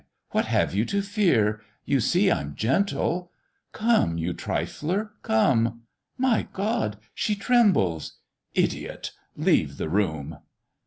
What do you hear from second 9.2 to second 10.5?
leave the room!